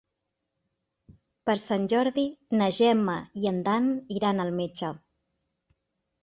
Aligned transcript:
Per 1.49 1.55
Sant 1.63 1.85
Jordi 1.93 2.23
na 2.61 2.71
Gemma 2.79 3.19
i 3.43 3.47
en 3.53 3.61
Dan 3.69 3.91
iran 4.17 4.45
al 4.47 4.51
metge. 4.63 4.91